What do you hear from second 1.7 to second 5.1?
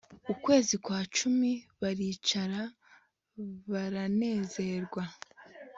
baricara baranezerwa